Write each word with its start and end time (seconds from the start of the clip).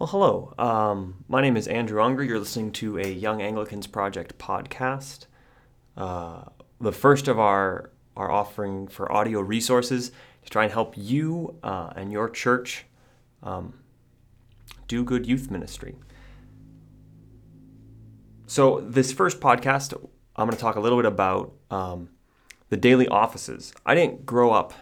Well, 0.00 0.06
hello. 0.06 0.54
Um, 0.58 1.26
my 1.28 1.42
name 1.42 1.58
is 1.58 1.68
Andrew 1.68 2.02
Unger. 2.02 2.24
You're 2.24 2.38
listening 2.38 2.72
to 2.72 2.98
a 2.98 3.06
Young 3.06 3.42
Anglicans 3.42 3.86
Project 3.86 4.38
podcast, 4.38 5.26
uh, 5.94 6.44
the 6.80 6.90
first 6.90 7.28
of 7.28 7.38
our 7.38 7.90
our 8.16 8.30
offering 8.30 8.88
for 8.88 9.12
audio 9.12 9.40
resources 9.40 10.10
to 10.42 10.48
try 10.48 10.62
and 10.64 10.72
help 10.72 10.94
you 10.96 11.54
uh, 11.62 11.90
and 11.96 12.10
your 12.10 12.30
church 12.30 12.86
um, 13.42 13.74
do 14.88 15.04
good 15.04 15.26
youth 15.26 15.50
ministry. 15.50 15.96
So, 18.46 18.80
this 18.80 19.12
first 19.12 19.38
podcast, 19.38 19.92
I'm 20.34 20.46
going 20.46 20.56
to 20.56 20.62
talk 20.62 20.76
a 20.76 20.80
little 20.80 20.96
bit 20.96 21.04
about 21.04 21.52
um, 21.70 22.08
the 22.70 22.78
daily 22.78 23.06
offices. 23.06 23.74
I 23.84 23.94
didn't 23.94 24.24
grow 24.24 24.50
up 24.50 24.72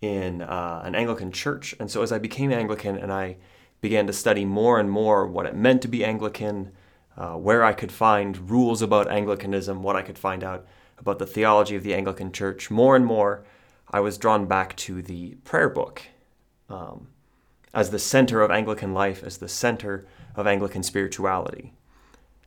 in 0.00 0.42
uh, 0.42 0.82
an 0.84 0.96
Anglican 0.96 1.30
church, 1.30 1.76
and 1.78 1.88
so 1.88 2.02
as 2.02 2.10
I 2.10 2.18
became 2.18 2.50
Anglican 2.50 2.98
and 2.98 3.12
I 3.12 3.36
began 3.82 4.06
to 4.06 4.12
study 4.12 4.46
more 4.46 4.80
and 4.80 4.90
more 4.90 5.26
what 5.26 5.44
it 5.44 5.54
meant 5.54 5.82
to 5.82 5.88
be 5.88 6.04
Anglican, 6.04 6.70
uh, 7.18 7.34
where 7.34 7.62
I 7.62 7.74
could 7.74 7.92
find 7.92 8.48
rules 8.48 8.80
about 8.80 9.10
Anglicanism, 9.10 9.82
what 9.82 9.96
I 9.96 10.02
could 10.02 10.16
find 10.16 10.42
out 10.42 10.64
about 10.98 11.18
the 11.18 11.26
theology 11.26 11.76
of 11.76 11.82
the 11.82 11.92
Anglican 11.92 12.32
Church. 12.32 12.70
More 12.70 12.96
and 12.96 13.04
more, 13.04 13.44
I 13.90 14.00
was 14.00 14.16
drawn 14.16 14.46
back 14.46 14.76
to 14.76 15.02
the 15.02 15.34
prayer 15.44 15.68
book 15.68 16.00
um, 16.70 17.08
as 17.74 17.90
the 17.90 17.98
center 17.98 18.40
of 18.40 18.50
Anglican 18.50 18.94
life, 18.94 19.22
as 19.24 19.38
the 19.38 19.48
center 19.48 20.06
of 20.36 20.46
Anglican 20.46 20.84
spirituality. 20.84 21.74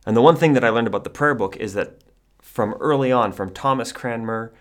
And 0.06 0.16
the 0.16 0.22
one 0.22 0.36
thing 0.36 0.54
that 0.54 0.64
I 0.64 0.70
learned 0.70 0.86
about 0.86 1.04
the 1.04 1.10
prayer 1.10 1.34
book 1.34 1.56
is 1.58 1.74
that 1.74 2.00
from 2.40 2.74
early 2.74 3.12
on, 3.12 3.32
from 3.32 3.52
Thomas 3.52 3.92
Cranmer 3.92 4.54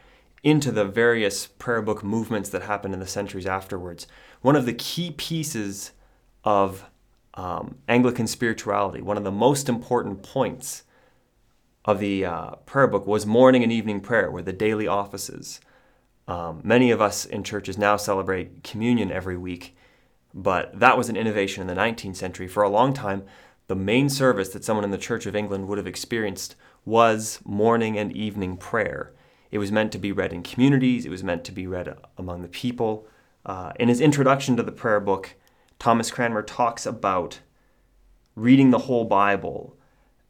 into 0.44 0.72
the 0.72 0.86
various 0.86 1.48
prayer 1.48 1.82
book 1.82 2.04
movements 2.04 2.50
that 2.50 2.64
happened 2.64 2.94
in 2.94 3.00
the 3.00 3.08
centuries 3.08 3.46
afterwards, 3.46 4.08
one 4.42 4.56
of 4.56 4.66
the 4.66 4.74
key 4.74 5.12
pieces 5.12 5.92
of 6.46 6.86
um, 7.34 7.80
Anglican 7.90 8.28
spirituality, 8.28 9.02
one 9.02 9.18
of 9.18 9.24
the 9.24 9.32
most 9.32 9.68
important 9.68 10.24
points 10.24 10.84
of 11.84 12.00
the 12.00 12.26
uh, 12.26 12.52
prayer 12.66 12.88
book 12.88 13.06
was 13.06 13.26
morning 13.26 13.64
and 13.64 13.72
evening 13.72 14.00
prayer, 14.00 14.32
were 14.32 14.42
the 14.42 14.54
daily 14.54 14.88
offices. 14.88 15.60
Um, 16.28 16.62
many 16.64 16.92
of 16.92 17.02
us 17.02 17.26
in 17.26 17.44
churches 17.44 17.78
now 17.78 17.98
celebrate 17.98 18.64
communion 18.64 19.12
every 19.12 19.38
week, 19.38 19.76
but 20.34 20.80
that 20.80 20.98
was 20.98 21.10
an 21.10 21.18
innovation 21.18 21.62
in 21.62 21.68
the 21.68 21.80
19th 21.80 22.16
century. 22.16 22.48
For 22.48 22.64
a 22.64 22.70
long 22.70 22.94
time, 22.94 23.24
the 23.68 23.76
main 23.76 24.10
service 24.10 24.50
that 24.50 24.64
someone 24.64 24.84
in 24.84 24.92
the 24.92 24.98
Church 24.98 25.26
of 25.26 25.36
England 25.36 25.68
would 25.68 25.78
have 25.78 25.88
experienced 25.88 26.56
was 26.86 27.40
morning 27.44 27.98
and 27.98 28.16
evening 28.16 28.58
prayer. 28.58 29.12
It 29.52 29.58
was 29.58 29.72
meant 29.72 29.92
to 29.92 29.98
be 29.98 30.12
read 30.12 30.34
in 30.34 30.44
communities, 30.44 31.06
it 31.06 31.10
was 31.10 31.24
meant 31.24 31.44
to 31.46 31.52
be 31.52 31.68
read 31.68 31.96
among 32.18 32.42
the 32.42 32.48
people. 32.48 33.08
Uh, 33.46 33.74
in 33.80 33.90
his 33.90 34.02
introduction 34.02 34.58
to 34.58 34.64
the 34.64 34.72
prayer 34.72 35.00
book, 35.00 35.36
Thomas 35.80 36.12
Cranmer 36.12 36.42
talks 36.42 36.86
about 36.86 37.40
reading 38.36 38.72
the 38.72 38.80
whole 38.80 39.06
Bible 39.06 39.78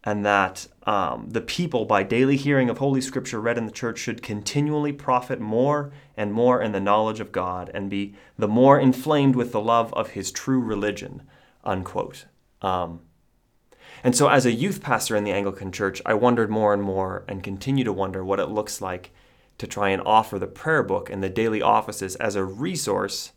and 0.06 0.24
that 0.24 0.68
um, 0.84 1.30
the 1.32 1.42
people, 1.42 1.86
by 1.86 2.04
daily 2.04 2.38
hearing 2.38 2.70
of 2.70 2.78
Holy 2.78 3.02
Scripture 3.02 3.42
read 3.42 3.58
in 3.58 3.66
the 3.66 3.72
church, 3.72 3.98
should 3.98 4.22
continually 4.22 4.94
profit 4.94 5.40
more 5.40 5.92
and 6.16 6.32
more 6.32 6.62
in 6.62 6.72
the 6.74 6.80
knowledge 6.80 7.20
of 7.20 7.32
God 7.32 7.72
and 7.74 7.90
be 7.90 8.14
the 8.38 8.48
more 8.48 8.80
inflamed 8.80 9.36
with 9.36 9.52
the 9.52 9.60
love 9.60 9.92
of 9.96 10.12
his 10.12 10.32
true 10.32 10.60
religion. 10.60 11.24
Unquote. 11.64 12.26
Um, 12.62 13.02
and 14.04 14.16
so, 14.16 14.28
as 14.28 14.46
a 14.46 14.52
youth 14.52 14.84
pastor 14.84 15.16
in 15.16 15.24
the 15.24 15.32
Anglican 15.32 15.72
Church, 15.72 16.00
I 16.06 16.14
wondered 16.14 16.52
more 16.52 16.72
and 16.72 16.84
more 16.84 17.26
and 17.28 17.42
continue 17.42 17.84
to 17.84 17.94
wonder 17.94 18.24
what 18.24 18.40
it 18.40 18.50
looks 18.50 18.82
like 18.82 19.12
to 19.58 19.66
try 19.66 19.90
and 19.90 20.04
offer 20.06 20.38
the 20.38 20.46
prayer 20.46 20.84
book 20.84 21.10
and 21.10 21.24
the 21.24 21.30
daily 21.30 21.64
offices 21.64 22.16
as 22.18 22.36
a 22.36 22.44
resource 22.44 23.32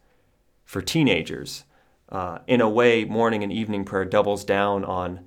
for 0.67 0.83
teenagers 0.83 1.65
uh, 2.09 2.39
in 2.47 2.61
a 2.61 2.69
way, 2.69 3.05
morning 3.05 3.43
and 3.43 3.53
evening 3.53 3.85
prayer 3.85 4.05
doubles 4.05 4.45
down 4.45 4.85
on 4.85 5.21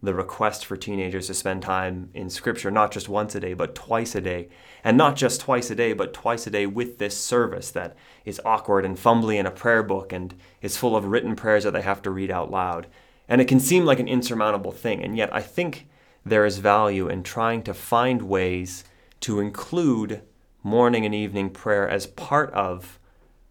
the 0.00 0.14
request 0.14 0.64
for 0.64 0.76
teenagers 0.76 1.26
to 1.26 1.34
spend 1.34 1.62
time 1.62 2.10
in 2.14 2.30
Scripture, 2.30 2.70
not 2.70 2.92
just 2.92 3.08
once 3.08 3.34
a 3.34 3.40
day, 3.40 3.52
but 3.52 3.74
twice 3.74 4.14
a 4.14 4.20
day. 4.20 4.48
And 4.84 4.96
not 4.96 5.16
just 5.16 5.40
twice 5.40 5.70
a 5.70 5.74
day, 5.74 5.92
but 5.92 6.14
twice 6.14 6.46
a 6.46 6.50
day 6.50 6.66
with 6.66 6.98
this 6.98 7.16
service 7.16 7.72
that 7.72 7.96
is 8.24 8.40
awkward 8.44 8.84
and 8.84 8.96
fumbly 8.96 9.38
in 9.38 9.46
a 9.46 9.50
prayer 9.50 9.82
book 9.82 10.12
and 10.12 10.34
is 10.62 10.76
full 10.76 10.94
of 10.94 11.06
written 11.06 11.34
prayers 11.34 11.64
that 11.64 11.72
they 11.72 11.82
have 11.82 12.02
to 12.02 12.10
read 12.10 12.30
out 12.30 12.50
loud. 12.50 12.86
And 13.26 13.40
it 13.40 13.48
can 13.48 13.58
seem 13.58 13.84
like 13.84 13.98
an 13.98 14.08
insurmountable 14.08 14.72
thing, 14.72 15.02
and 15.02 15.16
yet 15.16 15.34
I 15.34 15.42
think 15.42 15.88
there 16.24 16.46
is 16.46 16.58
value 16.58 17.08
in 17.08 17.22
trying 17.22 17.62
to 17.64 17.74
find 17.74 18.22
ways 18.22 18.84
to 19.20 19.40
include 19.40 20.22
morning 20.62 21.04
and 21.04 21.14
evening 21.14 21.50
prayer 21.50 21.88
as 21.88 22.06
part 22.06 22.52
of 22.52 22.98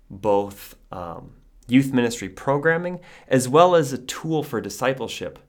both 0.09 0.75
um, 0.91 1.33
youth 1.67 1.93
ministry 1.93 2.29
programming, 2.29 2.99
as 3.27 3.49
well 3.49 3.75
as 3.75 3.91
a 3.93 3.97
tool 3.97 4.43
for 4.43 4.61
discipleship 4.61 5.39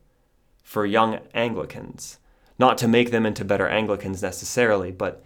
for 0.62 0.84
young 0.84 1.20
Anglicans. 1.34 2.18
Not 2.58 2.76
to 2.78 2.88
make 2.88 3.10
them 3.10 3.24
into 3.24 3.44
better 3.44 3.68
Anglicans 3.68 4.22
necessarily, 4.22 4.90
but 4.90 5.24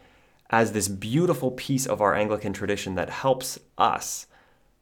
as 0.51 0.73
this 0.73 0.89
beautiful 0.89 1.51
piece 1.51 1.87
of 1.87 2.01
our 2.03 2.15
Anglican 2.15 2.53
tradition 2.53 2.95
that 2.95 3.09
helps 3.09 3.59
us 3.79 4.27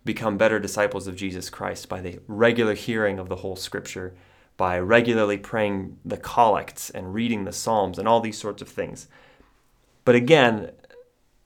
become 0.04 0.36
better 0.36 0.58
disciples 0.58 1.06
of 1.06 1.14
Jesus 1.14 1.48
Christ 1.48 1.88
by 1.88 2.00
the 2.00 2.18
regular 2.26 2.74
hearing 2.74 3.18
of 3.18 3.28
the 3.28 3.36
whole 3.36 3.56
scripture, 3.56 4.14
by 4.56 4.78
regularly 4.78 5.38
praying 5.38 5.98
the 6.04 6.16
collects 6.16 6.90
and 6.90 7.14
reading 7.14 7.44
the 7.44 7.52
Psalms 7.52 7.98
and 7.98 8.08
all 8.08 8.20
these 8.20 8.38
sorts 8.38 8.60
of 8.60 8.68
things. 8.68 9.06
But 10.04 10.16
again, 10.16 10.72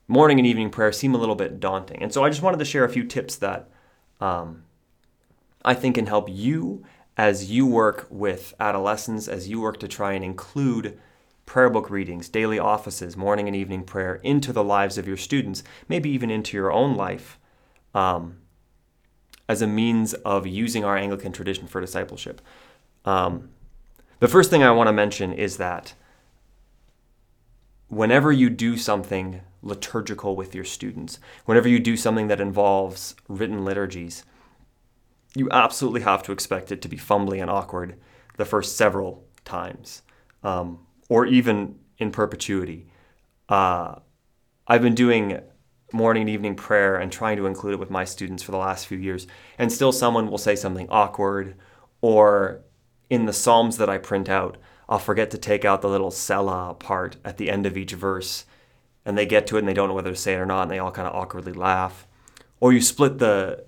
morning 0.08 0.38
and 0.38 0.46
evening 0.46 0.70
prayer 0.70 0.92
seem 0.92 1.14
a 1.14 1.18
little 1.18 1.34
bit 1.34 1.60
daunting. 1.60 2.02
And 2.02 2.12
so 2.12 2.24
I 2.24 2.30
just 2.30 2.42
wanted 2.42 2.58
to 2.58 2.64
share 2.64 2.84
a 2.84 2.88
few 2.88 3.04
tips 3.04 3.36
that 3.36 3.68
um, 4.20 4.64
I 5.64 5.74
think 5.74 5.94
can 5.94 6.06
help 6.06 6.28
you 6.28 6.84
as 7.16 7.50
you 7.50 7.66
work 7.66 8.06
with 8.10 8.54
adolescents, 8.58 9.28
as 9.28 9.48
you 9.48 9.60
work 9.60 9.78
to 9.80 9.88
try 9.88 10.12
and 10.12 10.24
include 10.24 10.98
prayer 11.46 11.70
book 11.70 11.90
readings, 11.90 12.28
daily 12.28 12.58
offices, 12.58 13.16
morning 13.16 13.46
and 13.46 13.56
evening 13.56 13.84
prayer 13.84 14.16
into 14.16 14.52
the 14.52 14.64
lives 14.64 14.98
of 14.98 15.06
your 15.06 15.16
students, 15.16 15.62
maybe 15.88 16.10
even 16.10 16.30
into 16.30 16.56
your 16.56 16.72
own 16.72 16.96
life, 16.96 17.38
um, 17.94 18.38
as 19.48 19.62
a 19.62 19.66
means 19.66 20.14
of 20.14 20.46
using 20.46 20.84
our 20.84 20.96
Anglican 20.96 21.32
tradition 21.32 21.66
for 21.66 21.80
discipleship. 21.80 22.40
Um, 23.04 23.50
the 24.20 24.28
first 24.28 24.50
thing 24.50 24.62
I 24.62 24.70
want 24.70 24.88
to 24.88 24.92
mention 24.92 25.32
is 25.32 25.58
that 25.58 25.94
whenever 27.88 28.32
you 28.32 28.48
do 28.48 28.76
something 28.76 29.42
liturgical 29.64 30.36
with 30.36 30.54
your 30.54 30.64
students, 30.64 31.18
whenever 31.46 31.68
you 31.68 31.80
do 31.80 31.96
something 31.96 32.28
that 32.28 32.40
involves 32.40 33.16
written 33.28 33.64
liturgies, 33.64 34.24
you 35.34 35.48
absolutely 35.50 36.02
have 36.02 36.22
to 36.22 36.32
expect 36.32 36.70
it 36.70 36.80
to 36.82 36.88
be 36.88 36.96
fumbly 36.96 37.40
and 37.40 37.50
awkward 37.50 37.98
the 38.36 38.44
first 38.44 38.76
several 38.76 39.24
times, 39.44 40.02
um, 40.42 40.78
or 41.08 41.26
even 41.26 41.76
in 41.98 42.10
perpetuity. 42.10 42.86
Uh, 43.48 43.96
I've 44.66 44.82
been 44.82 44.94
doing 44.94 45.40
morning 45.92 46.22
and 46.22 46.30
evening 46.30 46.56
prayer 46.56 46.96
and 46.96 47.10
trying 47.10 47.36
to 47.36 47.46
include 47.46 47.74
it 47.74 47.80
with 47.80 47.90
my 47.90 48.04
students 48.04 48.42
for 48.42 48.50
the 48.50 48.58
last 48.58 48.86
few 48.86 48.98
years, 48.98 49.26
and 49.58 49.72
still 49.72 49.92
someone 49.92 50.30
will 50.30 50.38
say 50.38 50.56
something 50.56 50.88
awkward, 50.90 51.56
or 52.00 52.62
in 53.10 53.26
the 53.26 53.32
Psalms 53.32 53.76
that 53.78 53.88
I 53.88 53.98
print 53.98 54.28
out, 54.28 54.58
I'll 54.88 54.98
forget 54.98 55.30
to 55.30 55.38
take 55.38 55.64
out 55.64 55.82
the 55.82 55.88
little 55.88 56.10
Selah 56.10 56.74
part 56.74 57.16
at 57.24 57.38
the 57.38 57.50
end 57.50 57.64
of 57.64 57.76
each 57.76 57.92
verse, 57.92 58.44
and 59.04 59.16
they 59.16 59.26
get 59.26 59.46
to 59.48 59.56
it 59.56 59.60
and 59.60 59.68
they 59.68 59.74
don't 59.74 59.88
know 59.88 59.94
whether 59.94 60.10
to 60.10 60.16
say 60.16 60.34
it 60.34 60.38
or 60.38 60.46
not, 60.46 60.62
and 60.62 60.70
they 60.70 60.78
all 60.78 60.90
kind 60.90 61.08
of 61.08 61.14
awkwardly 61.14 61.52
laugh. 61.52 62.06
Or 62.60 62.72
you 62.72 62.80
split 62.80 63.18
the 63.18 63.64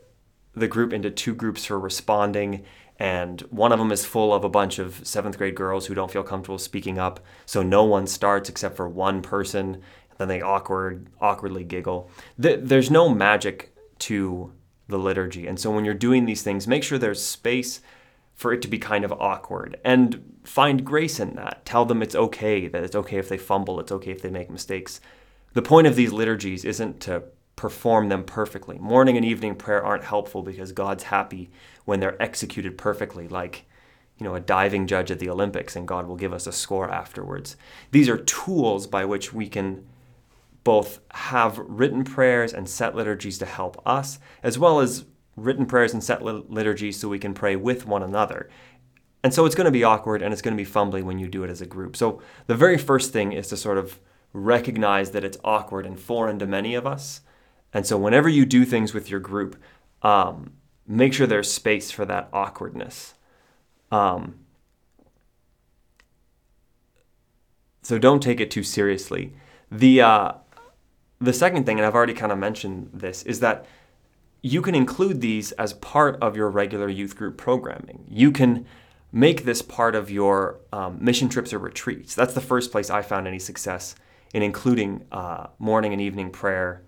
the 0.54 0.68
group 0.68 0.92
into 0.92 1.10
two 1.10 1.34
groups 1.34 1.66
for 1.66 1.78
responding, 1.78 2.64
and 2.98 3.42
one 3.50 3.72
of 3.72 3.78
them 3.78 3.92
is 3.92 4.06
full 4.06 4.32
of 4.32 4.42
a 4.42 4.48
bunch 4.48 4.78
of 4.78 5.06
seventh 5.06 5.36
grade 5.36 5.54
girls 5.54 5.86
who 5.86 5.94
don't 5.94 6.10
feel 6.10 6.22
comfortable 6.22 6.58
speaking 6.58 6.98
up, 6.98 7.20
so 7.44 7.62
no 7.62 7.84
one 7.84 8.06
starts 8.06 8.48
except 8.48 8.76
for 8.76 8.88
one 8.88 9.20
person. 9.20 9.82
Then 10.16 10.28
they 10.28 10.40
awkward 10.40 11.08
awkwardly 11.20 11.62
giggle. 11.62 12.10
There's 12.38 12.90
no 12.90 13.10
magic 13.10 13.74
to 14.00 14.52
the 14.88 14.98
liturgy, 14.98 15.46
and 15.46 15.60
so 15.60 15.70
when 15.70 15.84
you're 15.84 15.92
doing 15.94 16.24
these 16.24 16.42
things, 16.42 16.66
make 16.66 16.82
sure 16.82 16.96
there's 16.96 17.22
space 17.22 17.82
for 18.34 18.52
it 18.52 18.62
to 18.62 18.68
be 18.68 18.78
kind 18.78 19.04
of 19.04 19.12
awkward 19.12 19.78
and 19.82 20.38
find 20.44 20.84
grace 20.84 21.18
in 21.18 21.34
that. 21.34 21.64
Tell 21.64 21.84
them 21.84 22.02
it's 22.02 22.14
okay, 22.14 22.68
that 22.68 22.84
it's 22.84 22.94
okay 22.94 23.18
if 23.18 23.28
they 23.28 23.38
fumble, 23.38 23.80
it's 23.80 23.92
okay 23.92 24.10
if 24.10 24.22
they 24.22 24.30
make 24.30 24.50
mistakes. 24.50 25.00
The 25.56 25.62
point 25.62 25.86
of 25.86 25.96
these 25.96 26.12
liturgies 26.12 26.66
isn't 26.66 27.00
to 27.00 27.22
perform 27.56 28.10
them 28.10 28.24
perfectly. 28.24 28.76
Morning 28.76 29.16
and 29.16 29.24
evening 29.24 29.54
prayer 29.54 29.82
aren't 29.82 30.04
helpful 30.04 30.42
because 30.42 30.70
God's 30.70 31.04
happy 31.04 31.50
when 31.86 31.98
they're 31.98 32.22
executed 32.22 32.76
perfectly, 32.76 33.26
like 33.26 33.64
you 34.18 34.24
know, 34.24 34.34
a 34.34 34.40
diving 34.40 34.86
judge 34.86 35.10
at 35.10 35.18
the 35.18 35.30
Olympics, 35.30 35.74
and 35.74 35.88
God 35.88 36.06
will 36.06 36.16
give 36.16 36.34
us 36.34 36.46
a 36.46 36.52
score 36.52 36.90
afterwards. 36.90 37.56
These 37.90 38.10
are 38.10 38.18
tools 38.18 38.86
by 38.86 39.06
which 39.06 39.32
we 39.32 39.48
can 39.48 39.86
both 40.62 41.00
have 41.12 41.56
written 41.56 42.04
prayers 42.04 42.52
and 42.52 42.68
set 42.68 42.94
liturgies 42.94 43.38
to 43.38 43.46
help 43.46 43.80
us, 43.86 44.18
as 44.42 44.58
well 44.58 44.80
as 44.80 45.06
written 45.36 45.64
prayers 45.64 45.94
and 45.94 46.04
set 46.04 46.22
liturgies 46.22 47.00
so 47.00 47.08
we 47.08 47.18
can 47.18 47.32
pray 47.32 47.56
with 47.56 47.86
one 47.86 48.02
another. 48.02 48.50
And 49.24 49.32
so 49.32 49.46
it's 49.46 49.54
going 49.54 49.64
to 49.64 49.70
be 49.70 49.84
awkward 49.84 50.20
and 50.20 50.34
it's 50.34 50.42
going 50.42 50.54
to 50.54 50.62
be 50.62 50.70
fumbly 50.70 51.02
when 51.02 51.18
you 51.18 51.28
do 51.28 51.44
it 51.44 51.50
as 51.50 51.62
a 51.62 51.66
group. 51.66 51.96
So 51.96 52.20
the 52.46 52.54
very 52.54 52.76
first 52.76 53.10
thing 53.10 53.32
is 53.32 53.48
to 53.48 53.56
sort 53.56 53.78
of 53.78 53.98
recognize 54.36 55.10
that 55.12 55.24
it's 55.24 55.38
awkward 55.42 55.86
and 55.86 55.98
foreign 55.98 56.38
to 56.38 56.46
many 56.46 56.74
of 56.74 56.86
us 56.86 57.20
and 57.76 57.86
so 57.86 57.98
whenever 57.98 58.26
you 58.26 58.46
do 58.46 58.64
things 58.64 58.94
with 58.94 59.10
your 59.10 59.20
group, 59.20 59.54
um, 60.00 60.52
make 60.86 61.12
sure 61.12 61.26
there's 61.26 61.52
space 61.52 61.90
for 61.90 62.06
that 62.06 62.30
awkwardness. 62.32 63.12
Um, 63.92 64.36
so 67.82 67.98
don't 67.98 68.22
take 68.22 68.40
it 68.40 68.50
too 68.50 68.62
seriously. 68.62 69.34
The 69.70 70.00
uh, 70.00 70.32
the 71.20 71.34
second 71.34 71.66
thing, 71.66 71.78
and 71.78 71.86
I've 71.86 71.94
already 71.94 72.14
kind 72.14 72.32
of 72.32 72.38
mentioned 72.38 72.88
this, 72.94 73.22
is 73.24 73.40
that 73.40 73.66
you 74.40 74.62
can 74.62 74.74
include 74.74 75.20
these 75.20 75.52
as 75.52 75.74
part 75.74 76.16
of 76.22 76.34
your 76.34 76.48
regular 76.48 76.88
youth 76.88 77.14
group 77.14 77.36
programming. 77.36 78.06
You 78.08 78.32
can 78.32 78.64
make 79.12 79.44
this 79.44 79.60
part 79.60 79.94
of 79.94 80.10
your 80.10 80.60
um, 80.72 80.96
mission 80.98 81.28
trips 81.28 81.52
or 81.52 81.58
retreats. 81.58 82.14
That's 82.14 82.32
the 82.32 82.40
first 82.40 82.72
place 82.72 82.88
I 82.88 83.02
found 83.02 83.26
any 83.26 83.38
success 83.38 83.96
in 84.34 84.42
including 84.42 85.04
uh, 85.12 85.48
morning 85.58 85.92
and 85.92 86.00
evening 86.00 86.30
prayer 86.30 86.82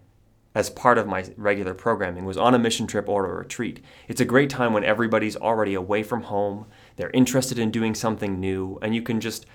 as 0.54 0.70
part 0.70 0.98
of 0.98 1.06
my 1.06 1.24
regular 1.36 1.74
programming 1.74 2.24
was 2.24 2.36
on 2.36 2.54
a 2.54 2.58
mission 2.58 2.86
trip 2.86 3.08
or 3.08 3.26
a 3.26 3.34
retreat. 3.34 3.84
It's 4.08 4.20
a 4.20 4.24
great 4.24 4.50
time 4.50 4.72
when 4.72 4.82
everybody's 4.82 5.36
already 5.36 5.74
away 5.74 6.02
from 6.02 6.22
home, 6.22 6.66
they're 6.96 7.10
interested 7.10 7.58
in 7.58 7.70
doing 7.70 7.94
something 7.94 8.40
new, 8.40 8.78
and 8.82 8.94
you 8.94 9.02
can 9.02 9.20
just 9.20 9.46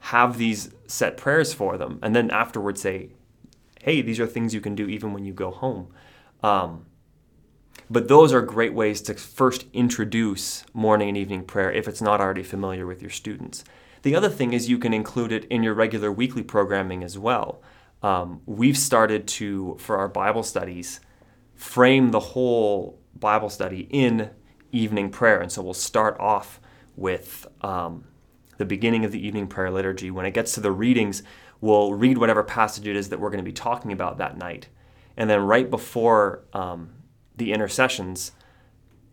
have 0.00 0.38
these 0.38 0.70
set 0.86 1.16
prayers 1.16 1.52
for 1.52 1.76
them 1.76 1.98
and 2.02 2.16
then 2.16 2.30
afterwards 2.30 2.80
say, 2.80 3.10
hey, 3.82 4.02
these 4.02 4.20
are 4.20 4.26
things 4.26 4.54
you 4.54 4.60
can 4.60 4.74
do 4.74 4.88
even 4.88 5.12
when 5.12 5.24
you 5.24 5.32
go 5.32 5.50
home. 5.50 5.88
Um, 6.42 6.86
but 7.90 8.08
those 8.08 8.32
are 8.32 8.42
great 8.42 8.72
ways 8.72 9.02
to 9.02 9.14
first 9.14 9.66
introduce 9.72 10.64
morning 10.72 11.08
and 11.08 11.18
evening 11.18 11.44
prayer 11.44 11.72
if 11.72 11.88
it's 11.88 12.00
not 12.00 12.20
already 12.20 12.42
familiar 12.42 12.86
with 12.86 13.02
your 13.02 13.10
students. 13.10 13.64
The 14.02 14.14
other 14.14 14.30
thing 14.30 14.52
is 14.52 14.68
you 14.68 14.78
can 14.78 14.94
include 14.94 15.32
it 15.32 15.44
in 15.46 15.62
your 15.62 15.74
regular 15.74 16.10
weekly 16.10 16.42
programming 16.42 17.04
as 17.04 17.18
well. 17.18 17.62
Um, 18.02 18.40
we've 18.46 18.78
started 18.78 19.26
to, 19.28 19.76
for 19.78 19.98
our 19.98 20.08
Bible 20.08 20.42
studies, 20.42 21.00
frame 21.54 22.10
the 22.10 22.20
whole 22.20 22.98
Bible 23.14 23.50
study 23.50 23.86
in 23.90 24.30
evening 24.72 25.10
prayer. 25.10 25.40
And 25.40 25.52
so 25.52 25.62
we'll 25.62 25.74
start 25.74 26.18
off 26.18 26.60
with 26.96 27.46
um, 27.60 28.04
the 28.56 28.64
beginning 28.64 29.04
of 29.04 29.12
the 29.12 29.24
evening 29.24 29.46
prayer 29.46 29.70
liturgy. 29.70 30.10
When 30.10 30.24
it 30.24 30.32
gets 30.32 30.52
to 30.52 30.60
the 30.60 30.72
readings, 30.72 31.22
we'll 31.60 31.92
read 31.92 32.16
whatever 32.16 32.42
passage 32.42 32.86
it 32.86 32.96
is 32.96 33.10
that 33.10 33.20
we're 33.20 33.30
going 33.30 33.44
to 33.44 33.50
be 33.50 33.52
talking 33.52 33.92
about 33.92 34.18
that 34.18 34.38
night. 34.38 34.68
And 35.16 35.28
then 35.28 35.40
right 35.40 35.68
before 35.68 36.44
um, 36.54 36.90
the 37.36 37.52
intercessions, 37.52 38.32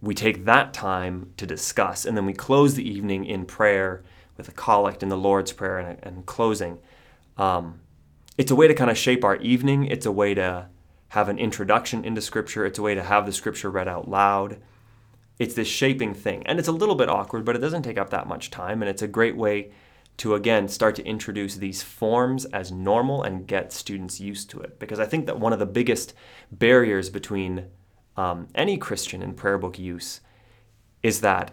we 0.01 0.13
take 0.13 0.45
that 0.45 0.74
time 0.74 1.34
to 1.38 1.45
discuss. 1.45 2.06
And 2.06 2.16
then 2.16 2.25
we 2.25 2.34
close 2.34 2.75
the 2.75 2.88
evening 2.88 3.25
in 3.25 3.45
prayer 3.45 4.04
with 4.38 4.48
a 4.48 4.51
collect 4.51 5.04
and 5.04 5.12
the 5.12 5.18
Lord's 5.18 5.51
Prayer 5.51 5.80
and, 5.80 6.00
and 6.04 6.25
closing. 6.25 6.80
Um, 7.38 7.81
it's 8.38 8.51
a 8.51 8.56
way 8.56 8.68
to 8.68 8.74
kind 8.74 8.92
of 8.92 8.98
shape 8.98 9.24
our 9.24 9.38
evening. 9.38 9.86
It's 9.86 10.06
a 10.06 10.12
way 10.12 10.34
to 10.36 10.69
have 11.10 11.30
an 11.30 11.39
introduction 11.39 12.06
into 12.06 12.22
Scripture. 12.22 12.66
It's 12.66 12.80
a 12.80 12.81
way 12.81 12.95
to 12.95 13.04
have 13.04 13.25
the 13.25 13.31
Scripture 13.31 13.69
read 13.69 13.88
out 13.88 14.07
loud. 14.07 14.60
It's 15.39 15.56
this 15.56 15.68
shaping 15.68 16.13
thing. 16.13 16.45
And 16.45 16.60
it's 16.60 16.68
a 16.68 16.74
little 16.74 16.95
bit 16.95 17.10
awkward, 17.10 17.45
but 17.45 17.56
it 17.56 17.60
doesn't 17.60 17.84
take 17.84 17.98
up 17.98 18.10
that 18.10 18.28
much 18.28 18.51
time. 18.51 18.81
And 18.81 18.89
it's 18.89 19.01
a 19.01 19.07
great 19.07 19.36
way 19.36 19.72
to, 20.18 20.34
again, 20.34 20.68
start 20.68 20.95
to 20.95 21.06
introduce 21.06 21.56
these 21.56 21.84
forms 21.84 22.45
as 22.45 22.72
normal 22.72 23.22
and 23.24 23.48
get 23.48 23.72
students 23.72 24.19
used 24.19 24.50
to 24.50 24.60
it. 24.60 24.80
Because 24.80 25.00
I 25.00 25.06
think 25.06 25.28
that 25.28 25.39
one 25.39 25.54
of 25.54 25.60
the 25.60 25.66
biggest 25.66 26.13
barriers 26.51 27.10
between 27.10 27.68
um, 28.16 28.48
any 28.56 28.78
Christian 28.78 29.22
and 29.22 29.38
prayer 29.38 29.60
book 29.60 29.78
use 29.78 30.22
is 31.04 31.22
that 31.22 31.51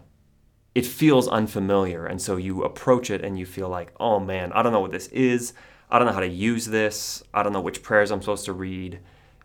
it 0.75 0.87
feels 0.87 1.29
unfamiliar. 1.29 2.06
And 2.06 2.21
so 2.21 2.37
you 2.37 2.65
approach 2.65 3.11
it 3.11 3.25
and 3.25 3.38
you 3.38 3.47
feel 3.47 3.69
like, 3.69 3.93
oh 4.00 4.19
man, 4.19 4.53
I 4.53 4.62
don't 4.62 4.73
know 4.73 4.81
what 4.81 4.91
this 4.91 5.09
is. 5.09 5.53
I 5.91 5.99
don't 5.99 6.06
know 6.06 6.15
how 6.15 6.21
to 6.21 6.29
use 6.29 6.67
this. 6.67 7.23
I 7.32 7.43
don't 7.43 7.53
know 7.53 7.61
which 7.61 7.82
prayers 7.82 8.11
I'm 8.11 8.21
supposed 8.21 8.47
to 8.47 8.53
read. 8.53 9.00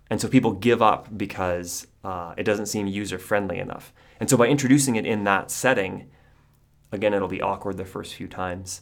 And 0.10 0.20
so 0.20 0.28
people 0.28 0.54
give 0.54 0.82
up 0.82 1.16
because 1.16 1.86
uh, 2.04 2.34
it 2.36 2.44
doesn't 2.44 2.66
seem 2.66 2.88
user 2.88 3.20
friendly 3.20 3.60
enough. 3.60 3.94
And 4.20 4.30
so 4.30 4.38
by 4.38 4.48
introducing 4.48 4.96
it 4.96 5.06
in 5.06 5.24
that 5.26 5.52
setting, 5.52 6.10
again, 6.92 7.14
it'll 7.14 7.28
be 7.28 7.42
awkward 7.42 7.78
the 7.78 7.86
first 7.86 8.16
few 8.16 8.28
times, 8.28 8.82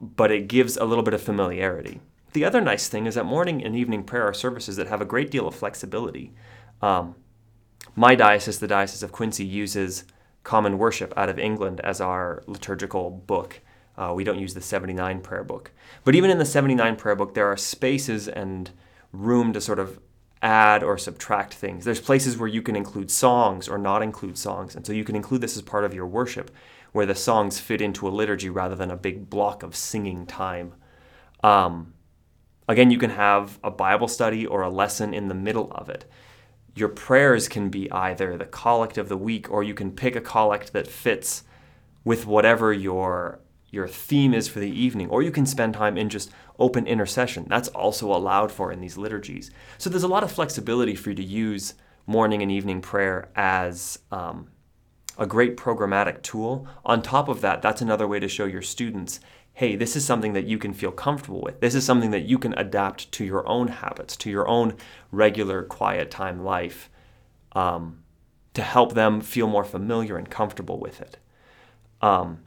but 0.00 0.30
it 0.30 0.48
gives 0.48 0.78
a 0.78 0.84
little 0.84 1.04
bit 1.04 1.12
of 1.12 1.20
familiarity. 1.20 2.00
The 2.32 2.44
other 2.44 2.60
nice 2.60 2.88
thing 2.88 3.06
is 3.06 3.16
that 3.16 3.24
morning 3.24 3.62
and 3.62 3.76
evening 3.76 4.04
prayer 4.04 4.24
are 4.24 4.32
services 4.32 4.76
that 4.76 4.86
have 4.86 5.02
a 5.02 5.04
great 5.04 5.30
deal 5.30 5.46
of 5.46 5.54
flexibility. 5.54 6.32
Um, 6.80 7.16
my 7.94 8.14
diocese, 8.14 8.58
the 8.58 8.68
Diocese 8.68 9.02
of 9.02 9.12
Quincy, 9.12 9.44
uses 9.44 10.04
Common 10.44 10.78
Worship 10.78 11.12
out 11.16 11.28
of 11.28 11.38
England 11.38 11.80
as 11.80 12.00
our 12.00 12.42
liturgical 12.46 13.10
book. 13.10 13.60
Uh, 13.96 14.12
we 14.14 14.24
don't 14.24 14.38
use 14.38 14.54
the 14.54 14.60
79 14.60 15.20
prayer 15.20 15.44
book. 15.44 15.72
But 16.04 16.14
even 16.14 16.30
in 16.30 16.38
the 16.38 16.44
79 16.44 16.96
prayer 16.96 17.16
book, 17.16 17.34
there 17.34 17.46
are 17.46 17.56
spaces 17.56 18.28
and 18.28 18.70
room 19.12 19.52
to 19.52 19.60
sort 19.60 19.78
of 19.78 20.00
add 20.42 20.82
or 20.82 20.96
subtract 20.96 21.52
things. 21.52 21.84
There's 21.84 22.00
places 22.00 22.38
where 22.38 22.48
you 22.48 22.62
can 22.62 22.76
include 22.76 23.10
songs 23.10 23.68
or 23.68 23.76
not 23.76 24.02
include 24.02 24.38
songs. 24.38 24.74
And 24.74 24.86
so 24.86 24.92
you 24.92 25.04
can 25.04 25.16
include 25.16 25.42
this 25.42 25.56
as 25.56 25.62
part 25.62 25.84
of 25.84 25.92
your 25.92 26.06
worship, 26.06 26.50
where 26.92 27.06
the 27.06 27.14
songs 27.14 27.60
fit 27.60 27.82
into 27.82 28.08
a 28.08 28.10
liturgy 28.10 28.48
rather 28.48 28.74
than 28.74 28.90
a 28.90 28.96
big 28.96 29.28
block 29.28 29.62
of 29.62 29.76
singing 29.76 30.24
time. 30.24 30.72
Um, 31.44 31.92
again, 32.66 32.90
you 32.90 32.98
can 32.98 33.10
have 33.10 33.58
a 33.62 33.70
Bible 33.70 34.08
study 34.08 34.46
or 34.46 34.62
a 34.62 34.70
lesson 34.70 35.12
in 35.12 35.28
the 35.28 35.34
middle 35.34 35.70
of 35.72 35.90
it 35.90 36.10
your 36.74 36.88
prayers 36.88 37.48
can 37.48 37.68
be 37.68 37.90
either 37.90 38.36
the 38.36 38.44
collect 38.44 38.98
of 38.98 39.08
the 39.08 39.16
week 39.16 39.50
or 39.50 39.62
you 39.62 39.74
can 39.74 39.90
pick 39.90 40.16
a 40.16 40.20
collect 40.20 40.72
that 40.72 40.86
fits 40.86 41.44
with 42.04 42.26
whatever 42.26 42.72
your 42.72 43.40
your 43.72 43.86
theme 43.86 44.34
is 44.34 44.48
for 44.48 44.58
the 44.58 44.70
evening 44.70 45.08
or 45.10 45.22
you 45.22 45.30
can 45.30 45.46
spend 45.46 45.74
time 45.74 45.96
in 45.96 46.08
just 46.08 46.30
open 46.58 46.86
intercession. 46.88 47.46
That's 47.48 47.68
also 47.68 48.12
allowed 48.12 48.50
for 48.50 48.72
in 48.72 48.80
these 48.80 48.96
liturgies. 48.96 49.52
So 49.78 49.88
there's 49.88 50.02
a 50.02 50.08
lot 50.08 50.24
of 50.24 50.32
flexibility 50.32 50.96
for 50.96 51.10
you 51.10 51.16
to 51.16 51.22
use 51.22 51.74
morning 52.04 52.42
and 52.42 52.50
evening 52.50 52.80
prayer 52.80 53.28
as 53.36 54.00
um, 54.10 54.48
a 55.16 55.26
great 55.26 55.56
programmatic 55.56 56.22
tool. 56.22 56.66
On 56.84 57.00
top 57.00 57.28
of 57.28 57.40
that 57.42 57.62
that's 57.62 57.80
another 57.80 58.08
way 58.08 58.18
to 58.18 58.28
show 58.28 58.44
your 58.44 58.62
students 58.62 59.20
hey, 59.54 59.76
this 59.76 59.96
is 59.96 60.04
something 60.04 60.32
that 60.32 60.46
you 60.46 60.58
can 60.58 60.72
feel 60.72 60.92
comfortable 60.92 61.42
with. 61.42 61.60
This 61.60 61.74
is 61.74 61.84
something 61.84 62.10
that 62.12 62.22
you 62.22 62.38
can 62.38 62.54
adapt 62.54 63.12
to 63.12 63.24
your 63.24 63.46
own 63.46 63.68
habits, 63.68 64.16
to 64.18 64.30
your 64.30 64.48
own 64.48 64.76
regular 65.12 65.62
quiet 65.62 66.10
time 66.10 66.44
life 66.44 66.88
um, 67.52 68.02
to 68.54 68.62
help 68.62 68.94
them 68.94 69.20
feel 69.20 69.46
more 69.46 69.64
familiar 69.64 70.16
and 70.16 70.30
comfortable 70.30 70.78
with 70.78 71.00
it. 71.00 71.18
Um, 72.00 72.38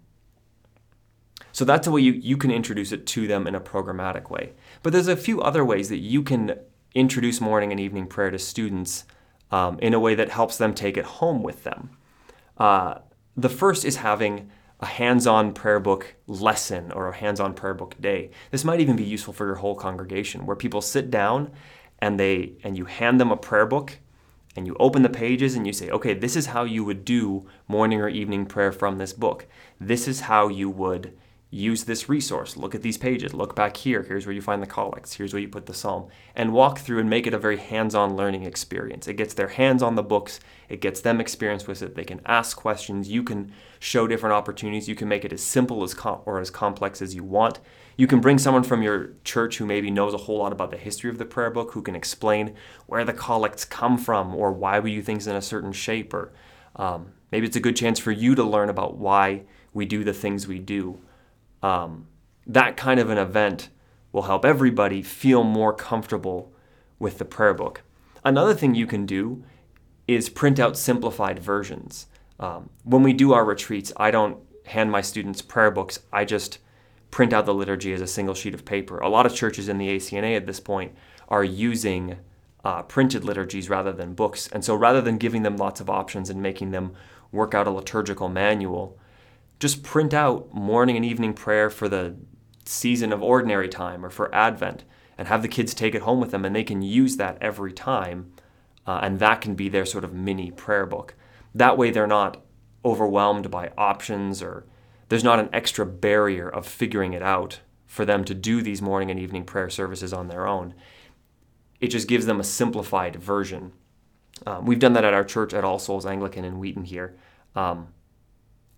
so 1.51 1.65
that's 1.65 1.85
the 1.85 1.91
way 1.91 2.01
you, 2.01 2.13
you 2.13 2.35
can 2.35 2.49
introduce 2.49 2.91
it 2.91 3.05
to 3.07 3.27
them 3.27 3.45
in 3.45 3.53
a 3.53 3.59
programmatic 3.59 4.29
way. 4.29 4.53
But 4.81 4.91
there's 4.91 5.07
a 5.07 5.15
few 5.15 5.41
other 5.41 5.63
ways 5.63 5.89
that 5.89 5.99
you 5.99 6.23
can 6.23 6.55
introduce 6.95 7.39
morning 7.39 7.71
and 7.71 7.79
evening 7.79 8.07
prayer 8.07 8.31
to 8.31 8.39
students 8.39 9.05
um, 9.51 9.77
in 9.79 9.93
a 9.93 9.99
way 9.99 10.15
that 10.15 10.29
helps 10.29 10.57
them 10.57 10.73
take 10.73 10.97
it 10.97 11.05
home 11.05 11.43
with 11.43 11.63
them. 11.63 11.91
Uh, 12.57 12.95
the 13.37 13.49
first 13.49 13.85
is 13.85 13.97
having 13.97 14.49
a 14.83 14.85
hands-on 14.85 15.53
prayer 15.53 15.79
book 15.79 16.13
lesson 16.27 16.91
or 16.91 17.07
a 17.07 17.15
hands-on 17.15 17.53
prayer 17.53 17.73
book 17.73 17.95
day. 18.01 18.29
This 18.51 18.65
might 18.65 18.81
even 18.81 18.97
be 18.97 19.03
useful 19.05 19.33
for 19.33 19.45
your 19.45 19.55
whole 19.55 19.75
congregation 19.75 20.45
where 20.45 20.57
people 20.57 20.81
sit 20.81 21.09
down 21.09 21.51
and 21.99 22.19
they 22.19 22.55
and 22.65 22.77
you 22.77 22.83
hand 22.83 23.17
them 23.17 23.31
a 23.31 23.37
prayer 23.37 23.65
book 23.65 23.99
and 24.57 24.67
you 24.67 24.75
open 24.81 25.01
the 25.01 25.09
pages 25.09 25.55
and 25.55 25.65
you 25.65 25.71
say, 25.71 25.89
"Okay, 25.89 26.13
this 26.13 26.35
is 26.35 26.47
how 26.47 26.65
you 26.65 26.83
would 26.83 27.05
do 27.05 27.47
morning 27.65 28.01
or 28.01 28.09
evening 28.09 28.45
prayer 28.45 28.73
from 28.73 28.97
this 28.97 29.13
book. 29.13 29.47
This 29.79 30.05
is 30.05 30.19
how 30.19 30.49
you 30.49 30.69
would 30.69 31.13
use 31.53 31.83
this 31.83 32.09
resource. 32.09 32.57
Look 32.57 32.73
at 32.73 32.81
these 32.81 32.97
pages. 32.97 33.31
Look 33.31 33.55
back 33.55 33.77
here. 33.77 34.01
Here's 34.01 34.25
where 34.25 34.33
you 34.33 34.41
find 34.41 34.61
the 34.61 34.67
collects. 34.67 35.13
Here's 35.13 35.33
where 35.33 35.41
you 35.41 35.47
put 35.47 35.67
the 35.67 35.73
psalm. 35.73 36.07
And 36.35 36.51
walk 36.51 36.79
through 36.79 36.99
and 36.99 37.09
make 37.09 37.27
it 37.27 37.33
a 37.33 37.37
very 37.37 37.57
hands 37.57 37.93
on 37.93 38.15
learning 38.15 38.43
experience. 38.43 39.07
It 39.07 39.17
gets 39.17 39.35
their 39.35 39.49
hands 39.49 39.83
on 39.83 39.93
the 39.93 40.01
books, 40.01 40.39
it 40.67 40.81
gets 40.81 41.01
them 41.01 41.21
experience 41.21 41.67
with 41.67 41.83
it. 41.83 41.93
They 41.93 42.05
can 42.05 42.21
ask 42.25 42.57
questions. 42.57 43.07
You 43.07 43.21
can 43.21 43.53
show 43.79 44.07
different 44.07 44.33
opportunities. 44.33 44.89
You 44.89 44.95
can 44.95 45.07
make 45.07 45.23
it 45.23 45.31
as 45.31 45.43
simple 45.43 45.83
as 45.83 45.93
com- 45.93 46.21
or 46.25 46.39
as 46.39 46.49
complex 46.49 47.03
as 47.03 47.13
you 47.13 47.23
want. 47.23 47.59
You 47.97 48.07
can 48.07 48.19
bring 48.19 48.39
someone 48.39 48.63
from 48.63 48.81
your 48.81 49.11
church 49.23 49.57
who 49.59 49.67
maybe 49.67 49.91
knows 49.91 50.15
a 50.15 50.17
whole 50.17 50.39
lot 50.39 50.53
about 50.53 50.71
the 50.71 50.77
history 50.77 51.11
of 51.11 51.19
the 51.19 51.25
prayer 51.25 51.51
book, 51.51 51.73
who 51.73 51.83
can 51.83 51.95
explain 51.95 52.55
where 52.87 53.05
the 53.05 53.13
collects 53.13 53.63
come 53.63 53.99
from 53.99 54.33
or 54.33 54.51
why 54.51 54.79
we 54.79 54.95
do 54.95 55.03
things 55.03 55.27
in 55.27 55.35
a 55.35 55.41
certain 55.41 55.71
shape. 55.71 56.15
Or 56.15 56.33
um, 56.75 57.13
maybe 57.31 57.45
it's 57.45 57.55
a 57.55 57.59
good 57.59 57.75
chance 57.75 57.99
for 57.99 58.11
you 58.11 58.33
to 58.33 58.43
learn 58.43 58.69
about 58.69 58.97
why 58.97 59.43
we 59.71 59.85
do 59.85 60.03
the 60.03 60.13
things 60.13 60.47
we 60.47 60.57
do 60.57 60.97
um, 61.63 62.07
that 62.45 62.77
kind 62.77 62.99
of 62.99 63.09
an 63.09 63.17
event 63.17 63.69
will 64.11 64.23
help 64.23 64.45
everybody 64.45 65.01
feel 65.01 65.43
more 65.43 65.73
comfortable 65.73 66.53
with 66.99 67.17
the 67.17 67.25
prayer 67.25 67.53
book. 67.53 67.81
Another 68.23 68.53
thing 68.53 68.75
you 68.75 68.85
can 68.85 69.05
do 69.05 69.43
is 70.07 70.29
print 70.29 70.59
out 70.59 70.77
simplified 70.77 71.39
versions. 71.39 72.07
Um, 72.39 72.69
when 72.83 73.01
we 73.01 73.13
do 73.13 73.33
our 73.33 73.45
retreats, 73.45 73.91
I 73.97 74.11
don't 74.11 74.37
hand 74.65 74.91
my 74.91 75.01
students 75.01 75.41
prayer 75.41 75.71
books, 75.71 75.99
I 76.11 76.25
just 76.25 76.59
print 77.11 77.33
out 77.33 77.45
the 77.45 77.53
liturgy 77.53 77.93
as 77.93 78.01
a 78.01 78.07
single 78.07 78.35
sheet 78.35 78.53
of 78.53 78.65
paper. 78.65 78.97
A 78.99 79.09
lot 79.09 79.25
of 79.25 79.35
churches 79.35 79.69
in 79.69 79.77
the 79.77 79.89
ACNA 79.89 80.35
at 80.35 80.47
this 80.47 80.59
point 80.59 80.93
are 81.27 81.43
using 81.43 82.17
uh, 82.63 82.81
printed 82.83 83.23
liturgies 83.23 83.69
rather 83.69 83.91
than 83.91 84.13
books. 84.13 84.47
And 84.51 84.63
so 84.63 84.75
rather 84.75 85.01
than 85.01 85.17
giving 85.17 85.43
them 85.43 85.57
lots 85.57 85.79
of 85.81 85.89
options 85.89 86.29
and 86.29 86.41
making 86.41 86.71
them 86.71 86.93
work 87.31 87.53
out 87.53 87.67
a 87.67 87.71
liturgical 87.71 88.29
manual, 88.29 88.97
just 89.59 89.83
print 89.83 90.13
out 90.13 90.53
morning 90.53 90.95
and 90.95 91.05
evening 91.05 91.33
prayer 91.33 91.69
for 91.69 91.87
the 91.87 92.15
season 92.65 93.11
of 93.11 93.21
ordinary 93.21 93.69
time 93.69 94.05
or 94.05 94.09
for 94.09 94.33
Advent 94.33 94.83
and 95.17 95.27
have 95.27 95.41
the 95.41 95.47
kids 95.47 95.73
take 95.73 95.95
it 95.95 96.01
home 96.01 96.19
with 96.19 96.31
them 96.31 96.45
and 96.45 96.55
they 96.55 96.63
can 96.63 96.81
use 96.81 97.17
that 97.17 97.37
every 97.41 97.71
time. 97.71 98.31
Uh, 98.85 98.99
and 99.01 99.19
that 99.19 99.41
can 99.41 99.55
be 99.55 99.69
their 99.69 99.85
sort 99.85 100.03
of 100.03 100.13
mini 100.13 100.51
prayer 100.51 100.85
book. 100.85 101.15
That 101.55 101.77
way 101.77 101.91
they're 101.91 102.07
not 102.07 102.43
overwhelmed 102.83 103.49
by 103.49 103.71
options 103.77 104.41
or 104.41 104.65
there's 105.09 105.23
not 105.23 105.39
an 105.39 105.49
extra 105.53 105.85
barrier 105.85 106.49
of 106.49 106.65
figuring 106.65 107.13
it 107.13 107.21
out 107.21 107.59
for 107.85 108.05
them 108.05 108.23
to 108.25 108.33
do 108.33 108.61
these 108.61 108.81
morning 108.81 109.11
and 109.11 109.19
evening 109.19 109.43
prayer 109.43 109.69
services 109.69 110.11
on 110.11 110.27
their 110.27 110.47
own. 110.47 110.73
It 111.79 111.87
just 111.87 112.07
gives 112.07 112.25
them 112.25 112.39
a 112.39 112.43
simplified 112.43 113.17
version. 113.17 113.73
Um, 114.47 114.65
we've 114.65 114.79
done 114.79 114.93
that 114.93 115.05
at 115.05 115.13
our 115.13 115.23
church 115.23 115.53
at 115.53 115.63
All 115.63 115.79
Souls 115.79 116.05
Anglican 116.05 116.43
in 116.43 116.57
Wheaton 116.57 116.85
here. 116.85 117.15
Um, 117.55 117.89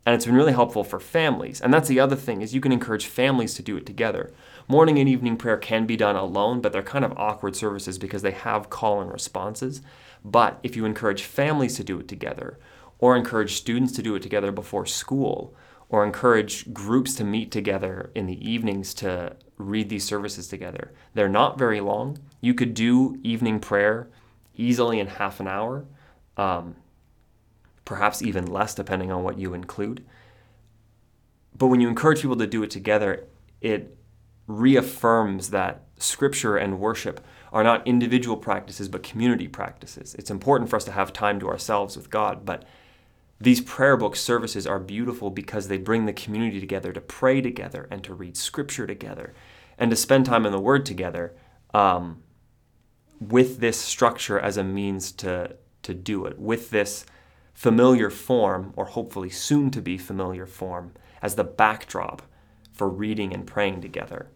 and 0.06 0.14
it's 0.14 0.26
been 0.26 0.36
really 0.36 0.54
helpful 0.54 0.84
for 0.84 1.00
families. 1.00 1.60
And 1.60 1.74
that's 1.74 1.88
the 1.88 2.00
other 2.00 2.16
thing 2.16 2.42
is 2.42 2.54
you 2.54 2.62
can 2.62 2.72
encourage 2.72 3.08
families 3.08 3.56
to 3.56 3.64
do 3.64 3.76
it 3.76 3.86
together. 3.86 4.32
Morning 4.68 5.00
and 5.00 5.10
evening 5.10 5.36
prayer 5.36 5.58
can 5.58 5.86
be 5.86 5.98
done 5.98 6.16
alone, 6.16 6.62
but 6.62 6.72
they're 6.72 6.84
kind 6.84 7.04
of 7.04 7.18
awkward 7.18 7.56
services 7.56 7.98
because 7.98 8.22
they 8.22 8.32
have 8.32 8.70
call 8.70 9.02
and 9.02 9.12
responses. 9.12 9.82
But 10.24 10.60
if 10.64 10.76
you 10.76 10.86
encourage 10.86 11.24
families 11.24 11.76
to 11.78 11.84
do 11.84 12.00
it 12.00 12.08
together, 12.08 12.60
or 13.00 13.16
encourage 13.16 13.56
students 13.56 13.94
to 13.94 14.02
do 14.02 14.16
it 14.16 14.22
together 14.22 14.52
before 14.52 14.86
school, 14.86 15.56
or 15.90 16.04
encourage 16.04 16.74
groups 16.74 17.16
to 17.16 17.24
meet 17.24 17.52
together 17.52 18.12
in 18.16 18.26
the 18.26 18.50
evenings 18.50 18.94
to 18.96 19.36
read 19.58 19.90
these 19.90 20.04
services 20.04 20.48
together. 20.48 20.92
They're 21.14 21.30
not 21.30 21.58
very 21.58 21.80
long. 21.80 22.18
You 22.42 22.54
could 22.54 22.74
do 22.74 23.20
evening 23.24 23.60
prayer 23.60 24.08
easily 24.56 25.00
in 25.00 25.08
half 25.08 25.40
an 25.40 25.48
hour, 25.48 25.86
um, 26.38 26.76
perhaps 27.86 28.22
even 28.22 28.46
less, 28.46 28.76
depending 28.76 29.12
on 29.12 29.24
what 29.24 29.40
you 29.40 29.54
include. 29.54 30.04
But 31.58 31.68
when 31.68 31.80
you 31.80 31.88
encourage 31.88 32.22
people 32.22 32.36
to 32.36 32.48
do 32.48 32.64
it 32.64 32.72
together, 32.72 33.26
it 33.62 33.98
reaffirms 34.48 35.52
that 35.52 35.84
scripture 35.98 36.58
and 36.58 36.80
worship 36.80 37.26
are 37.54 37.64
not 37.64 37.88
individual 37.88 38.36
practices, 38.36 38.90
but 38.90 39.04
community 39.04 39.48
practices. 39.48 40.14
It's 40.16 40.30
important 40.30 40.70
for 40.70 40.76
us 40.76 40.84
to 40.86 40.92
have 40.92 41.14
time 41.14 41.40
to 41.40 41.48
ourselves 41.48 41.96
with 41.96 42.10
God, 42.10 42.46
but 42.46 42.66
these 43.40 43.62
prayer 43.62 43.98
book 43.98 44.16
services 44.16 44.66
are 44.66 44.80
beautiful 44.80 45.30
because 45.30 45.68
they 45.68 45.78
bring 45.78 46.06
the 46.06 46.14
community 46.14 46.60
together 46.60 46.92
to 46.94 47.02
pray 47.02 47.42
together 47.42 47.88
and 47.92 48.04
to 48.04 48.14
read 48.14 48.38
scripture 48.38 48.88
together 48.88 49.34
and 49.78 49.92
to 49.92 49.98
spend 49.98 50.26
time 50.26 50.46
in 50.46 50.52
the 50.52 50.60
Word 50.60 50.86
together 50.86 51.34
um, 51.74 52.24
with 53.20 53.60
this 53.60 53.80
structure 53.80 54.40
as 54.40 54.58
a 54.58 54.64
means 54.64 55.12
to, 55.14 55.56
to 55.84 55.94
do 55.94 56.26
it, 56.26 56.40
with 56.40 56.70
this 56.70 57.06
familiar 57.56 58.12
form, 58.12 58.72
or 58.76 58.86
hopefully 58.86 59.30
soon 59.32 59.72
to 59.72 59.82
be 59.82 59.98
familiar 59.98 60.46
form, 60.46 60.92
as 61.22 61.34
the 61.34 61.44
backdrop 61.44 62.22
for 62.72 62.88
reading 62.88 63.34
and 63.34 63.48
praying 63.48 63.82
together. 63.82 64.28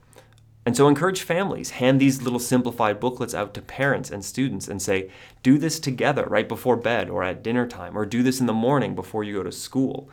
And 0.66 0.76
so 0.76 0.88
encourage 0.88 1.22
families, 1.22 1.72
hand 1.72 2.00
these 2.00 2.22
little 2.22 2.40
simplified 2.40 3.00
booklets 3.00 3.34
out 3.34 3.54
to 3.54 3.62
parents 3.62 4.10
and 4.10 4.24
students 4.24 4.68
and 4.68 4.82
say, 4.82 5.10
do 5.44 5.58
this 5.58 5.80
together 5.80 6.26
right 6.26 6.48
before 6.48 6.76
bed 6.76 7.10
or 7.10 7.24
at 7.24 7.44
dinner 7.44 7.68
time, 7.68 7.98
or 7.98 8.06
do 8.06 8.24
this 8.24 8.40
in 8.40 8.46
the 8.46 8.54
morning 8.54 8.96
before 8.96 9.24
you 9.24 9.34
go 9.34 9.44
to 9.44 9.52
school. 9.52 10.10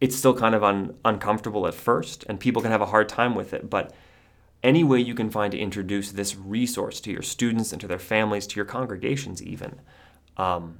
It's 0.00 0.16
still 0.16 0.34
kind 0.34 0.54
of 0.54 0.64
un- 0.64 0.94
uncomfortable 1.04 1.66
at 1.66 1.74
first, 1.74 2.24
and 2.28 2.40
people 2.40 2.62
can 2.62 2.70
have 2.70 2.82
a 2.82 2.86
hard 2.86 3.08
time 3.08 3.34
with 3.34 3.54
it, 3.54 3.70
but 3.70 3.94
any 4.62 4.82
way 4.82 4.98
you 4.98 5.14
can 5.14 5.30
find 5.30 5.52
to 5.52 5.58
introduce 5.58 6.10
this 6.10 6.34
resource 6.34 7.00
to 7.00 7.12
your 7.12 7.22
students 7.22 7.72
and 7.72 7.80
to 7.80 7.86
their 7.86 7.98
families, 7.98 8.46
to 8.48 8.56
your 8.56 8.64
congregations, 8.64 9.42
even, 9.42 9.80
um, 10.36 10.78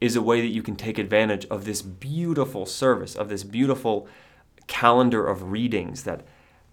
is 0.00 0.16
a 0.16 0.22
way 0.22 0.40
that 0.40 0.48
you 0.48 0.62
can 0.62 0.76
take 0.76 0.98
advantage 0.98 1.46
of 1.46 1.64
this 1.64 1.82
beautiful 1.82 2.66
service, 2.66 3.14
of 3.14 3.28
this 3.28 3.44
beautiful 3.44 4.06
calendar 4.66 5.26
of 5.26 5.50
readings 5.50 6.04
that 6.04 6.26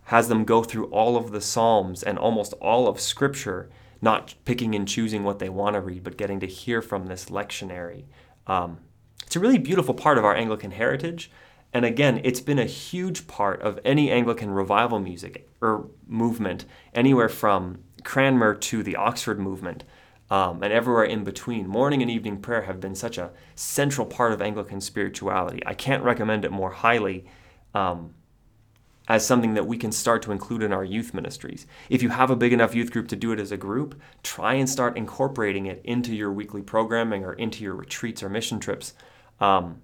has 0.06 0.28
them 0.28 0.44
go 0.44 0.64
through 0.64 0.86
all 0.88 1.16
of 1.16 1.32
the 1.32 1.42
Psalms 1.42 2.04
and 2.04 2.18
almost 2.18 2.54
all 2.54 2.88
of 2.88 3.00
Scripture, 3.00 3.70
not 4.02 4.36
picking 4.44 4.76
and 4.76 4.88
choosing 4.88 5.24
what 5.24 5.40
they 5.40 5.50
want 5.50 5.76
to 5.76 5.82
read, 5.82 6.04
but 6.04 6.18
getting 6.18 6.40
to 6.42 6.48
hear 6.48 6.82
from 6.82 7.06
this 7.06 7.26
lectionary. 7.26 8.04
Um, 8.48 8.80
it's 9.26 9.38
a 9.38 9.40
really 9.40 9.58
beautiful 9.58 9.94
part 9.94 10.18
of 10.18 10.26
our 10.26 10.36
Anglican 10.36 10.72
heritage. 10.72 11.32
And 11.74 11.86
again, 11.86 12.22
it's 12.24 12.42
been 12.42 12.60
a 12.60 12.66
huge 12.66 13.26
part 13.26 13.62
of 13.62 13.80
any 13.84 14.12
Anglican 14.12 14.52
revival 14.52 15.00
music 15.00 15.50
or 15.62 15.88
movement, 16.06 16.66
anywhere 16.94 17.30
from 17.30 17.80
Cranmer 18.04 18.54
to 18.54 18.84
the 18.84 18.96
Oxford 18.96 19.40
movement, 19.40 19.84
um, 20.34 20.64
and 20.64 20.74
everywhere 20.74 21.04
in 21.04 21.24
between. 21.24 21.68
Morning 21.68 22.02
and 22.02 22.10
evening 22.10 22.42
prayer 22.42 22.64
have 22.64 22.80
been 22.80 22.96
such 22.96 23.20
a 23.20 23.30
central 23.54 24.08
part 24.08 24.34
of 24.34 24.42
Anglican 24.42 24.82
spirituality. 24.82 25.62
I 25.64 25.76
can't 25.76 26.04
recommend 26.04 26.44
it 26.44 26.52
more 26.52 26.72
highly. 26.72 27.26
Um, 27.76 28.16
as 29.08 29.28
something 29.28 29.54
that 29.54 29.68
we 29.68 29.78
can 29.78 29.92
start 29.92 30.22
to 30.22 30.32
include 30.32 30.64
in 30.64 30.72
our 30.72 30.84
youth 30.84 31.14
ministries. 31.14 31.68
If 31.90 32.02
you 32.02 32.08
have 32.08 32.30
a 32.30 32.38
big 32.38 32.54
enough 32.54 32.74
youth 32.74 32.90
group 32.90 33.10
to 33.10 33.18
do 33.18 33.34
it 33.34 33.40
as 33.40 33.52
a 33.52 33.58
group, 33.58 34.00
try 34.24 34.54
and 34.54 34.70
start 34.70 34.96
incorporating 34.96 35.66
it 35.66 35.82
into 35.84 36.16
your 36.16 36.32
weekly 36.32 36.62
programming 36.62 37.26
or 37.26 37.34
into 37.34 37.66
your 37.66 37.76
retreats 37.76 38.24
or 38.24 38.30
mission 38.30 38.62
trips. 38.62 38.94
Um, 39.42 39.82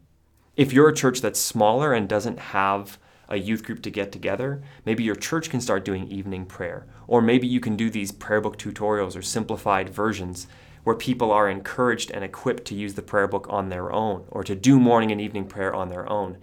if 0.56 0.72
you're 0.72 0.88
a 0.88 0.96
church 0.96 1.20
that's 1.20 1.39
smaller 1.39 1.91
and 1.94 2.08
doesn't 2.08 2.39
have 2.39 2.98
a 3.29 3.38
youth 3.38 3.63
group 3.63 3.81
to 3.83 3.91
get 3.91 4.12
together, 4.12 4.62
maybe 4.86 5.03
your 5.03 5.15
church 5.15 5.50
can 5.50 5.62
start 5.62 5.86
doing 5.86 6.07
evening 6.07 6.45
prayer. 6.45 6.86
Or 7.07 7.21
maybe 7.21 7.48
you 7.48 7.59
can 7.59 7.75
do 7.75 7.89
these 7.89 8.12
prayer 8.12 8.41
book 8.41 8.57
tutorials 8.57 9.15
or 9.15 9.21
simplified 9.21 9.89
versions 9.89 10.48
where 10.83 10.95
people 10.95 11.31
are 11.31 11.50
encouraged 11.50 12.09
and 12.12 12.24
equipped 12.24 12.65
to 12.65 12.75
use 12.75 12.95
the 12.95 13.01
prayer 13.01 13.27
book 13.27 13.45
on 13.50 13.69
their 13.69 13.91
own 13.91 14.25
or 14.29 14.43
to 14.43 14.55
do 14.55 14.79
morning 14.79 15.12
and 15.12 15.21
evening 15.21 15.45
prayer 15.45 15.74
on 15.74 15.89
their 15.89 16.09
own 16.09 16.38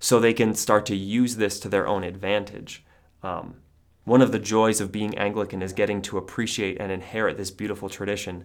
so 0.00 0.18
they 0.18 0.32
can 0.32 0.54
start 0.54 0.86
to 0.86 0.96
use 0.96 1.36
this 1.36 1.60
to 1.60 1.68
their 1.68 1.86
own 1.86 2.02
advantage. 2.02 2.84
Um, 3.22 3.56
one 4.04 4.22
of 4.22 4.32
the 4.32 4.38
joys 4.38 4.80
of 4.80 4.90
being 4.90 5.16
Anglican 5.16 5.62
is 5.62 5.72
getting 5.72 6.02
to 6.02 6.18
appreciate 6.18 6.80
and 6.80 6.90
inherit 6.90 7.36
this 7.36 7.50
beautiful 7.50 7.88
tradition. 7.88 8.44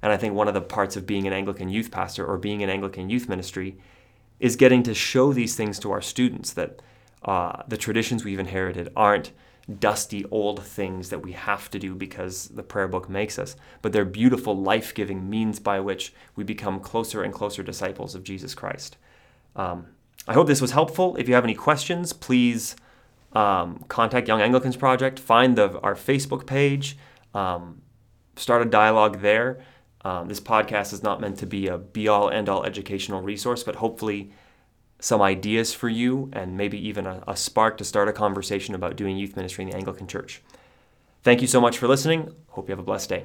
And 0.00 0.12
I 0.12 0.16
think 0.16 0.34
one 0.34 0.48
of 0.48 0.54
the 0.54 0.60
parts 0.60 0.96
of 0.96 1.06
being 1.06 1.26
an 1.26 1.32
Anglican 1.32 1.68
youth 1.68 1.90
pastor 1.90 2.24
or 2.24 2.38
being 2.38 2.62
an 2.62 2.70
Anglican 2.70 3.10
youth 3.10 3.28
ministry 3.28 3.76
is 4.38 4.56
getting 4.56 4.82
to 4.84 4.94
show 4.94 5.32
these 5.32 5.56
things 5.56 5.78
to 5.80 5.90
our 5.90 6.00
students 6.00 6.52
that 6.52 6.80
uh, 7.24 7.62
the 7.68 7.76
traditions 7.76 8.24
we've 8.24 8.38
inherited 8.38 8.92
aren't 8.94 9.32
dusty 9.78 10.24
old 10.26 10.62
things 10.62 11.08
that 11.08 11.20
we 11.20 11.32
have 11.32 11.70
to 11.70 11.78
do 11.78 11.94
because 11.94 12.48
the 12.48 12.62
prayer 12.62 12.88
book 12.88 13.08
makes 13.08 13.38
us, 13.38 13.56
but 13.80 13.92
they're 13.92 14.04
beautiful, 14.04 14.56
life 14.56 14.94
giving 14.94 15.28
means 15.30 15.58
by 15.58 15.80
which 15.80 16.12
we 16.36 16.44
become 16.44 16.80
closer 16.80 17.22
and 17.22 17.32
closer 17.32 17.62
disciples 17.62 18.14
of 18.14 18.24
Jesus 18.24 18.54
Christ. 18.54 18.96
Um, 19.56 19.86
I 20.28 20.34
hope 20.34 20.46
this 20.46 20.60
was 20.60 20.72
helpful. 20.72 21.16
If 21.16 21.28
you 21.28 21.34
have 21.34 21.44
any 21.44 21.54
questions, 21.54 22.12
please 22.12 22.76
um, 23.32 23.84
contact 23.88 24.28
Young 24.28 24.40
Anglicans 24.40 24.76
Project, 24.76 25.18
find 25.18 25.56
the, 25.56 25.78
our 25.80 25.94
Facebook 25.94 26.46
page, 26.46 26.96
um, 27.32 27.82
start 28.36 28.62
a 28.62 28.66
dialogue 28.66 29.20
there. 29.20 29.64
Um, 30.04 30.28
this 30.28 30.40
podcast 30.40 30.92
is 30.92 31.02
not 31.02 31.20
meant 31.20 31.38
to 31.38 31.46
be 31.46 31.66
a 31.66 31.78
be 31.78 32.08
all 32.08 32.28
end 32.28 32.48
all 32.50 32.64
educational 32.64 33.22
resource, 33.22 33.62
but 33.62 33.76
hopefully 33.76 34.32
some 35.04 35.20
ideas 35.20 35.74
for 35.74 35.90
you 35.90 36.30
and 36.32 36.56
maybe 36.56 36.78
even 36.78 37.06
a, 37.06 37.22
a 37.28 37.36
spark 37.36 37.76
to 37.76 37.84
start 37.84 38.08
a 38.08 38.12
conversation 38.12 38.74
about 38.74 38.96
doing 38.96 39.18
youth 39.18 39.36
ministry 39.36 39.62
in 39.62 39.68
the 39.68 39.76
Anglican 39.76 40.06
Church. 40.06 40.40
Thank 41.22 41.42
you 41.42 41.46
so 41.46 41.60
much 41.60 41.76
for 41.76 41.86
listening. 41.86 42.34
Hope 42.48 42.68
you 42.68 42.72
have 42.72 42.78
a 42.78 42.82
blessed 42.82 43.10
day. 43.10 43.24